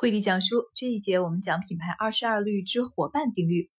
[0.00, 3.70] 慧理讲书这一节，我们讲品牌二十二律之伙伴定律。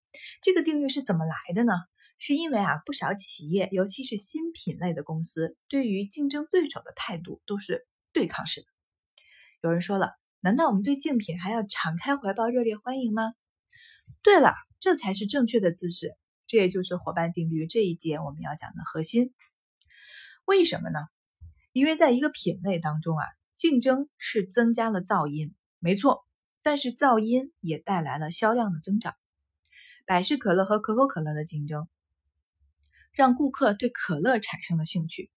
[0.44, 1.74] 这个定律是怎么来的呢？
[2.20, 8.68] 是因为啊，不少企业，尤其是新品类的公司，对于竞争对手的态度都是对抗式的。
[9.64, 10.12] 有人说了，
[10.42, 13.34] 难道我们对竞品还要敞开怀抱、热烈欢迎吗？
[14.22, 16.16] 对了，这才是正确的姿势。
[16.46, 19.34] 这也就是伙伴定律这一节我们要讲的核心。
[20.46, 21.00] 为什么呢？
[21.72, 23.26] 因为在一个品类当中啊，
[23.58, 25.56] 竞争是增加了噪音。
[25.84, 26.24] 没错，
[26.62, 29.16] 但是噪音也带来了销量的增长。
[30.06, 31.88] 百事可乐和可口可乐的竞争，
[33.14, 35.32] 让顾客对可乐产生了兴趣，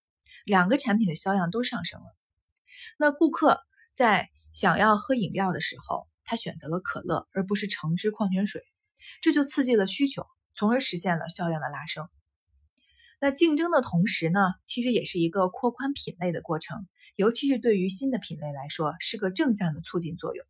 [0.45, 2.15] 两个产品的销量都上升了。
[2.99, 3.59] 那顾客
[3.95, 8.61] 在想要喝饮料的时候，他选择了可乐而不是橙汁矿泉水，
[9.21, 12.07] 这就刺激了需求，从而实现了销量的拉升。
[13.25, 16.85] 那竞争的同时呢，其实也是一个扩宽品类的过程。
[17.15, 20.45] 尤其是对于新的品类来说，是个正向的促进作用。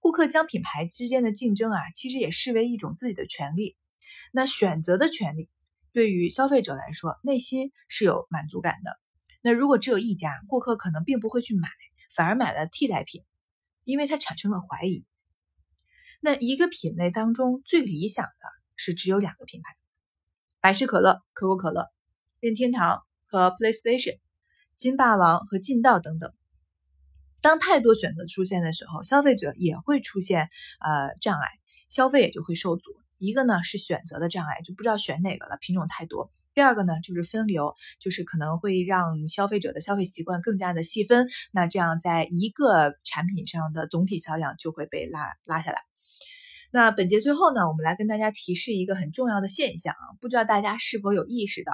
[0.00, 3.76] 顾客将品牌之间的竞争啊，其实也视为一种自己的权利。
[4.32, 5.50] 那选择的权利，
[5.92, 8.98] 对于消费者来说，内心是有满足感的。
[9.42, 11.68] 那如果只有一家，顾客可能并不会去买，
[12.14, 13.24] 反而买了替代品，
[13.84, 15.04] 因为他产生了怀疑。
[16.22, 19.76] 那一个品类当中最理想的是只有两个品牌：
[20.62, 21.90] 百事可乐、可口可乐、
[22.40, 24.18] 任天堂和 PlayStation。
[24.78, 26.34] 金霸王和劲道等等，
[27.40, 31.48] 当太多选择出现的时候，消费者也会出现呃障碍，
[31.88, 32.90] 消费也就会受阻。
[33.16, 45.78] 一个呢是选择的障碍，就不知道选哪个了，品种太多；第二个呢就是分流，就是可能会让消费者的消费习惯更加的细分，那这样在一个产品上的总体销量就会被拉拉下来。
[46.70, 51.72] 那本节最后呢，我们来跟大家提示一个很重要的现象啊，不知道大家是否有意识到，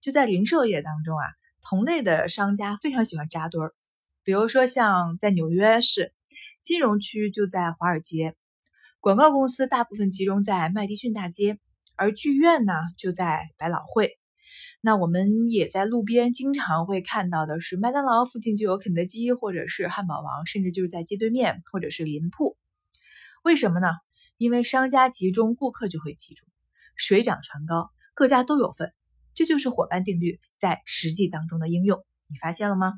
[0.00, 1.24] 就在零售业当中啊。
[1.60, 3.74] 同类的商家非常喜欢扎堆儿，
[4.22, 6.14] 比如说像在纽约市，
[6.62, 8.36] 金融区就在华尔街，
[9.00, 11.58] 广告公司大部分集中在麦迪逊大街，
[11.96, 14.18] 而剧院呢就在百老汇。
[14.80, 22.56] 那我们也在路边经常会看到的是，麦当劳附近就有肯德基，或者是汉堡王，甚至就是在街对面或者是邻铺。
[23.42, 23.88] 为什么呢？
[24.36, 26.46] 因为商家集中，顾客就会集中，
[26.94, 28.92] 水涨船高，各家都有份。
[29.38, 32.94] 这就是伙伴定律在实际当中的应用，你发现了吗？